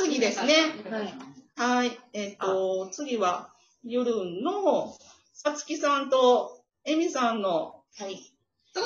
[0.00, 0.54] 次ですね。
[0.90, 1.14] はい。
[1.56, 1.98] はい。
[2.14, 3.50] えっ、と、次は、
[3.84, 4.96] ゆるんの、
[5.34, 8.32] さつきさんと、えみさんの、はい。
[8.74, 8.82] えー、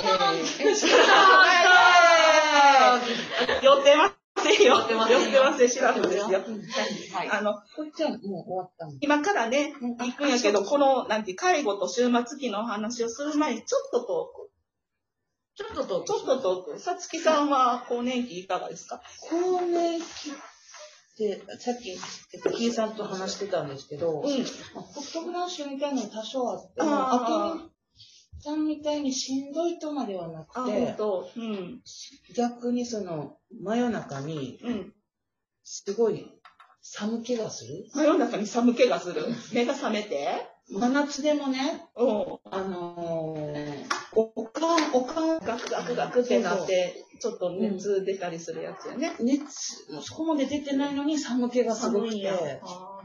[3.62, 4.78] 寄ってませんよ。
[4.78, 6.42] 寄ってませんよ寄ってません、シラフですよ。
[7.12, 7.30] はい。
[7.30, 14.50] あの、こっちはもう終わったの今からね、行くんやけど、この、なんて、介護と終末期のお話をする前に、ちょっとトーク。
[15.56, 16.80] ちょっとと、ちょっとトーク。
[16.80, 19.00] さつきさんは、更年期いかがですか？
[19.30, 20.32] 更年期
[21.14, 24.38] って、さっき、えっと、キーさんと話してたんですけど、うん。
[24.74, 27.70] まあ、北斗フラッシュみたいなの多少あって、あーあきみ
[28.42, 31.30] ちゃんみたいにしんどいとまではなあ、くて、と。
[31.36, 31.80] うん。
[32.36, 34.92] 逆にその、真夜中に、うん。
[35.62, 36.30] すごい
[36.82, 37.86] 寒気がする？
[37.94, 39.24] 真夜中に寒気がする？
[39.54, 40.46] 目が覚めて？
[40.68, 42.38] 真夏でもね、うん。
[42.50, 49.16] あのー、おかん、おかん、ガクガクガクってなって、ちょっと熱出たりするやつやね。
[49.18, 49.46] 熱、
[50.02, 52.18] そこまで出てないのに寒気がすごくて、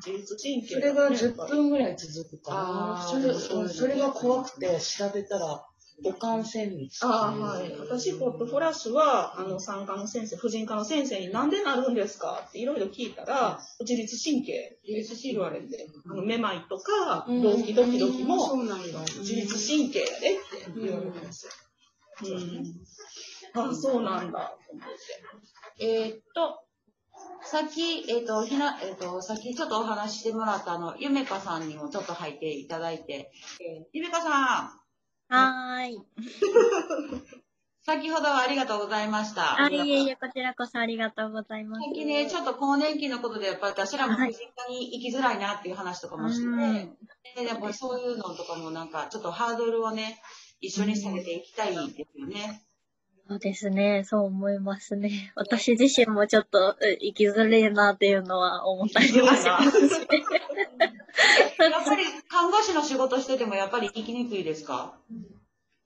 [0.05, 2.59] 自律神経それがね10分ぐらい続くかな。
[2.99, 5.65] あーそれそれが怖くて調べたら、
[6.03, 7.01] おかん線につ。
[7.05, 7.73] ああ、はい。
[7.79, 12.45] 私、ホットフラッシュは、あの、産科の先生、婦人科の先生になんでなるんですか？
[12.47, 17.41] っていろいろ聞いたら、自律神経、自律神経言われて、あの、めまいとか、うん。
[17.41, 18.63] 動悸ドキドキそも。
[19.19, 20.39] 自律神経やでって
[20.75, 21.51] 言われてますよ。
[22.21, 22.63] うん。
[23.53, 24.55] あ、そうなんだ。
[25.79, 26.63] えーっと、
[27.43, 34.79] さっき、えーっと、ひな、えーっと、さっきちょっとお話ししてもらったあの、ゆめかさんにもちょっと入っていただいて、えーゆめかさん、
[35.33, 35.99] はーい。
[37.81, 39.59] 先ほどはありがとうございました。
[39.59, 41.85] あ、いえいえ、こちらこそありがとうございます。
[41.85, 46.97] 最近ね、ちょっと更年期のことで、やっぱり私らも婦人科に行きづらいなっていう話とかもしてて、うん
[47.35, 50.21] でやっぱりそういうのとかもなんか、ちょっとハードルをね、
[50.61, 52.61] 一緒に下げていきたいですよね。
[53.29, 55.31] そうですね、そう思いますね。
[55.35, 59.93] 私自身もちょっとうん生きづれえなっていうのは思ったりもしますし。
[61.59, 64.95] やっぱり看護師の仕事しててもやっぱり生きにくいですか？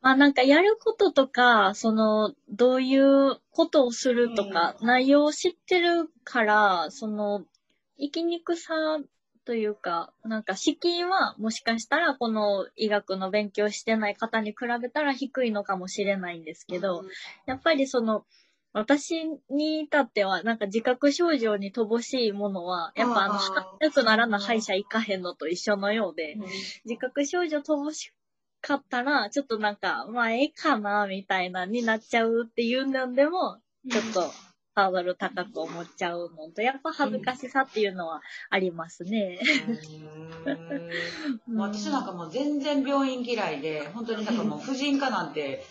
[0.02, 7.46] まあなんかやることとか、その、どういうことをするとか、内容を知ってるから、その、
[7.98, 8.74] 生きにくさ
[9.46, 17.04] というか、なんか敷居はもしかしたらこの医学の勉強してない方に比べたら低いのかもしれないんですけど、
[17.46, 18.26] やっぱりその、
[18.74, 26.36] 私に至っては、なんか自覚症状に乏しいものは、やっぱあの、あーよくならな歯医者行かへんのと一緒のようで、
[26.86, 28.12] 自覚症状乏し
[28.62, 33.60] かったら、ちょっとなんか、まあ、ええかな、みたいなになっちゃうっていうのでも、
[33.92, 34.32] ちょっと、
[34.76, 39.40] ハードル高く思っちゃうのと、やっぱ恥ずかしさっていうのはありますね。
[41.48, 41.58] うん。
[41.58, 45.64] 私なんかもう全然病院嫌いで、本当になんかもう婦人科なんて、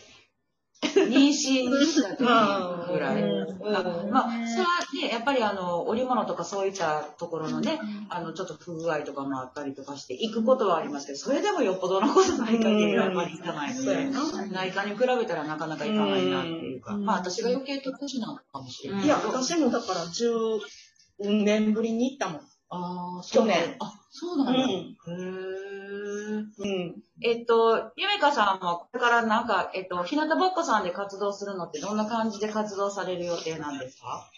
[0.82, 3.22] 妊娠した時ぐらい。
[3.22, 4.68] うんあまあ、それは
[5.00, 7.78] ね、やっぱりあの、織物とかそういったところのね、
[8.08, 14.46] あの、ちょっと不具合とかもあったりとかして、行くことはありますけど、それでもよっぽどのことない限りはやっぱり行かないので、な。
[14.46, 19.04] 内科に比べたらなかなか行かないなっていうか、うんまあ私が余計と年なのかもしれない。
[19.04, 20.60] いや、私もだから10
[21.20, 22.40] 年ぶりに行ったもん。
[22.70, 24.56] ああ、去年あ、そうなん。
[24.56, 25.71] へー
[26.58, 27.02] うん。
[27.20, 34.28] えっと、ゆめかさんもこれからなんか、えっと、ひなたぼっこさんで活動するのってどんな感じで活動される予定なんですか？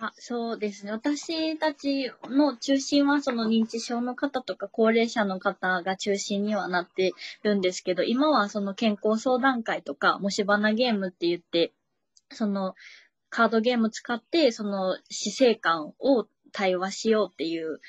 [0.00, 0.90] あそうですね。
[0.90, 7.12] 私たちの中心は、その認知症の方とか高齢者の方が中心にはなって
[7.44, 11.72] るんですけど、今はその健康相談会とか、もしばなゲームって言って、
[12.32, 12.74] その
[13.28, 17.80] カードゲーム使って、その死生観を対話しようっていう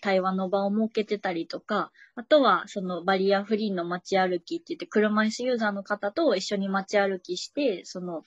[0.00, 8.24] 対話の場を設けてたりとか、あとはそのバリアフリーの街歩きって言って、車椅子ユーザーの方と一緒に街歩きして、その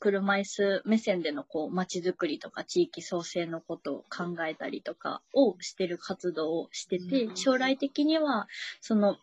[0.00, 8.48] 車椅子目線でのこう街づくりとか地域創生のことを考えたりとかをしてる活動をしてて、将来的には
[8.80, 9.16] その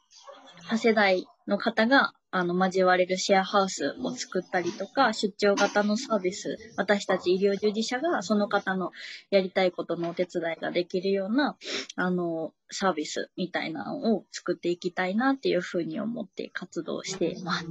[0.69, 8.91] 多世代の方があの交われるシェアハウスを作ったりとか、出張型のサービス、私たち医療従事者がその方の
[9.29, 11.55] やりたいことのお手伝いができるような、
[11.95, 17.65] あの、サービスみたいなのを作っていきたいなっていうふうに思って活動しています。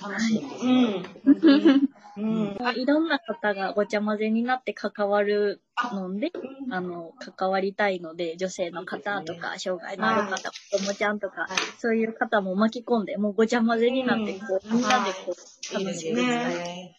[0.00, 1.78] 楽しみですうね。
[1.78, 1.88] ん。
[2.16, 2.56] うん。
[2.60, 5.62] まあいろんな方がごちゃ混ぜになって関わる
[5.92, 6.32] ので、
[6.70, 11.46] あの、関わりたいので、女性の方とか、障害のある方、子供ちゃんとか、
[11.78, 16.22] そういう方も巻き込んで、もうごちゃ混ぜになって、こう、みんなでこう、楽しくね。
[16.22, 16.96] ね。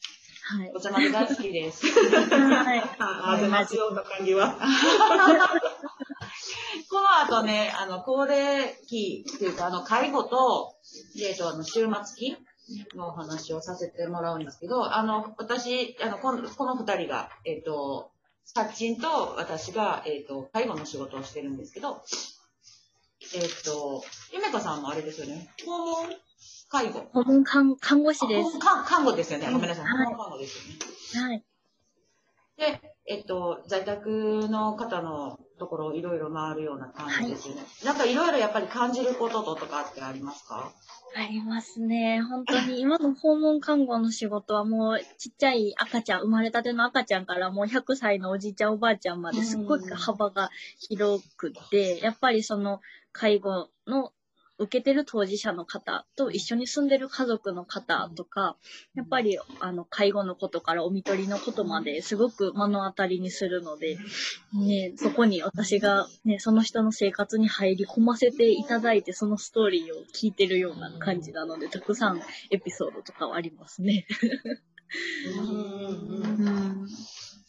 [0.49, 0.79] はいご。
[0.79, 1.87] ちゃ混ぜ大好きです。
[1.87, 2.83] はい。
[2.99, 4.55] あ、混ぜますよ、中には。
[6.89, 10.75] この後ね、あの、高齢期っていうか、あの、介護と、
[11.21, 12.37] えっと、あの、終末期
[12.95, 18.11] のお話をさせてもらうんですけど、あの、私、あの、このこの二人が、えっと、
[18.47, 22.01] サッチンと私が、えっ、と、介護の仕事をしてるんですけど、
[23.35, 24.03] えっ、と、
[24.33, 25.49] ゆめかさんもあれですよね。
[25.65, 26.15] 訪問
[26.69, 27.01] 介護。
[27.13, 28.57] 訪問看看護師です。
[28.57, 29.51] 看看護ですよね。
[29.51, 29.85] ごめんなさい。
[29.85, 30.57] はい訪問看護です
[31.17, 31.27] よね。
[31.27, 31.45] はい。
[32.57, 37.61] で、えっと、在宅の方のところをいろいろ回るような感じですよね。
[37.85, 40.71] なんかいろいろやっぱり感じることととかってありますか？
[41.15, 42.21] ありますね。
[42.21, 52.81] 本当に今の訪問看護の仕事はもうちっちゃい赤ちゃん、生まれたての赤ちゃんからもう100歳のおじいちゃんおばあちゃんまですっごい幅が広くって、やっぱりその
[53.13, 54.11] 介護の
[54.59, 58.57] 受けてる当事者の方と一緒に住んでる家族の方とか、
[58.95, 63.97] やっぱりあの介護のことからお見取りのことまですごく目の当たりにするので、
[64.53, 74.07] ね、そこに私が、ね、その人の生活に入り込ませていただいて、そのストーリーを聞いてるような感じなので、たくさんエピソードとかはありますね。
[75.37, 75.47] うん。
[75.47, 76.37] うん。
[76.37, 76.87] うんうん。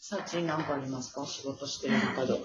[0.01, 1.27] サチンなんかありますか？
[1.27, 2.41] 仕事してる中で。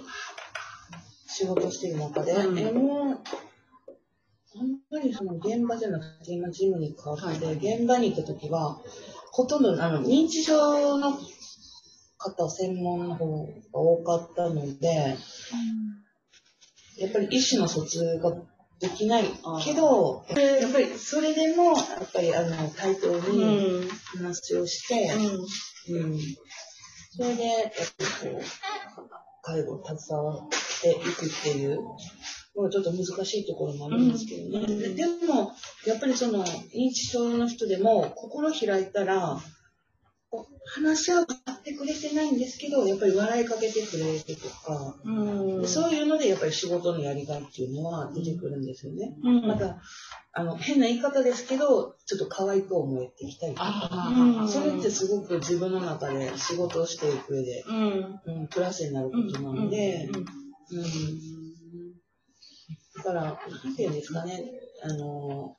[1.28, 3.18] 仕事してる中で、うん
[5.10, 8.80] うあんまりその現場ジムに変わって、はい現場に行った時は
[9.32, 11.18] ほとんどあの認知症の
[12.18, 15.18] 方専門の方が多かったので
[16.98, 18.34] やっぱり意思の疎通が
[18.80, 19.24] できない
[19.64, 23.90] けどやっぱりそれでもやっぱりあの対等うにん。
[24.18, 25.12] 話をして、
[25.90, 26.20] うん、
[27.16, 28.44] それで、やっぱりこう、
[29.42, 30.50] 介護を携わっ
[30.82, 31.80] ていくっていう、
[32.56, 34.60] もうちょっと難しいところもあるんですけどね。
[34.60, 35.52] うんででも、
[35.86, 39.40] やっぱりその、認知症の人でも、心開いたら、
[40.66, 45.62] 話は分かってくれてないんですけど、やっぱり笑いかけてくれてとか、うん。
[45.62, 49.16] でそういうので、やっぱり仕事のやりがいっていうのは出てくるんですよね。
[49.24, 49.48] うん。
[49.48, 49.78] また、
[50.32, 58.20] あの、変な言い方ですけど、ちょっと可愛く思えてきたりとか、うんそれってすごく自分の中で仕事をしていく上で、うん。
[58.26, 61.43] うん、プラスになることなので、うん
[63.04, 64.44] から、なんていうんですかね、
[64.84, 65.56] あの、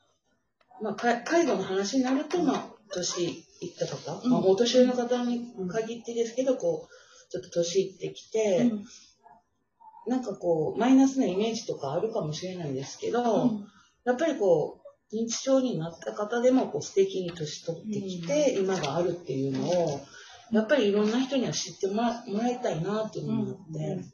[0.83, 3.25] まあ、か介護の話になると、まあ、年
[3.61, 4.31] いった方、うん。
[4.31, 8.71] まあ、お年寄りの方に限ってですけど、こう、ちょっと年いってきて、
[10.07, 13.51] なんかこう、マイナスなイメージとかあるかもしれないですけど、
[14.05, 20.01] やっぱりこう、認知症になった方でもこう素敵に年取ってきて、今があるっていうのを、
[20.53, 24.05] やっぱりいろんな人には知ってもらもらいたいなっていうのがあって、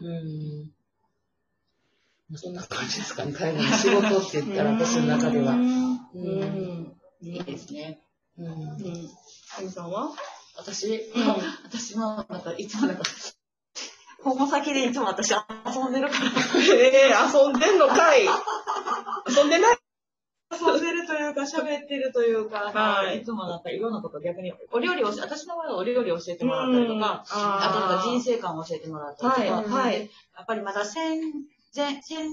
[0.00, 0.70] うん。
[2.34, 5.52] そんな感じですかね、介護の仕事って言ったら、私の中では。
[5.52, 6.96] うん。
[7.20, 8.00] いいですね。
[8.38, 8.46] うん。
[8.46, 9.10] うん。
[9.58, 10.10] あみさんは？
[10.56, 11.00] 私、ん。
[11.64, 13.02] 私も、なんか、いつもなんか、
[14.22, 15.36] 訪問先でいつも私遊
[15.88, 16.24] んでるから、
[16.74, 18.24] ええ遊んでんのかい。
[18.24, 19.76] 遊んでない。
[20.52, 23.20] 遊んでるというか、喋ってるというか、はい。
[23.20, 30.00] いつもなんかいろんなこと逆に、お料理を、私の場合はお料理を教えてもらったりとか、あとなんか人生観を教えてもらったりとか、はい、はい。
[30.36, 31.20] やっぱりまだ戦
[31.74, 32.30] 前、戦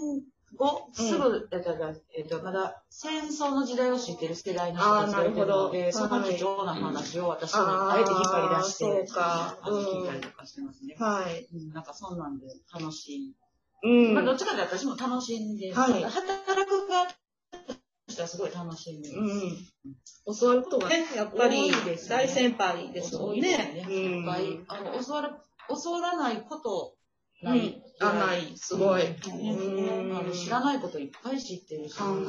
[0.58, 10.96] 後、すぐ、だから、えっと、まだ戦争の時代を知ってる世代の人たちがいてるので、あーなるほどその貴重な話を私にあえて引っ張り出して、あーそうかあの聞いたりとかしてますね。
[10.98, 11.48] はい。
[11.54, 13.36] うんなんかそんなんで楽しい。
[13.84, 14.14] うん。
[14.16, 17.14] まあどっちかというと私も楽しんで、はい働く側と
[18.10, 19.34] してはすごい楽しんでます。
[19.34, 20.36] うん。
[20.40, 23.42] 教わることがね、やっぱり多いですね大先輩ですもんね。
[23.42, 25.30] ねいっぱい、あの、教わる、
[25.84, 26.96] 教わらないこと
[27.44, 27.52] うん。
[27.52, 27.82] うんない。。
[28.02, 28.54] あ、ない。
[28.56, 29.04] すごい。
[29.04, 32.28] ねうんあの知らないこといっぱい知ってるし、はい。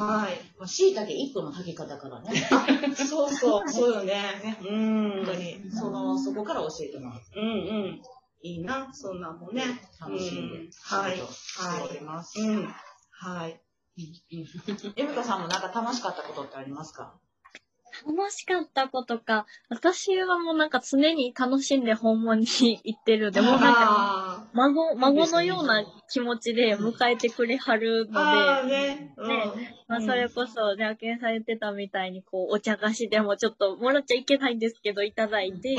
[0.58, 2.32] まあ、椎茸一個の炊き方からね、
[2.96, 4.58] そうそう、そうよね。
[4.60, 5.12] うん。
[5.24, 7.52] 本当に、その、そこから教えてもらって、うんう
[7.88, 8.02] ん。
[8.42, 9.62] いいな、そんなんもね。
[10.00, 12.40] 楽しんでうん、仕はい事しております。
[12.40, 12.74] うん。
[13.12, 13.60] はい。
[14.96, 17.14] エミカさんもなんか楽しかったことってありますか？
[18.06, 22.46] 楽しかったことか、私はもうなんか常に楽しんで訪問に
[22.84, 23.32] 行ってる。
[23.32, 29.14] で、もうなんかあ孫、孫のような気持ちで迎えてくれはるので、ね。
[29.16, 29.30] うん
[29.88, 35.76] まあそれこそ、ね、あけんさん言ってたみたいに、こう、お茶菓子でもちょっともらっちゃいけないんですけど、いただいて、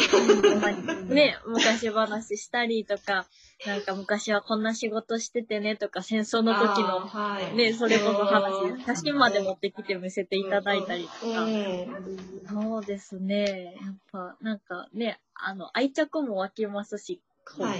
[0.59, 3.25] まあね、昔話したりとか、
[3.65, 7.55] なんか昔はこんな仕事しててねとか、戦争の時のはい。
[7.55, 11.43] ね、それこそうん話、写真まで持ってきて見せていただいたりとか。
[11.45, 13.77] うんそうですね。
[13.81, 17.21] やっぱ、なんかね、あの、愛着も湧きますし、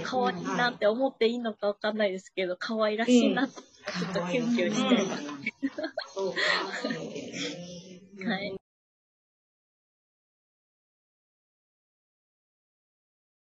[0.00, 3.62] 可愛いなって思っていいのかわかんないですけど、可愛らしいなって、
[3.94, 5.32] ちょっとキュンキュンしてます。
[8.24, 8.61] はい。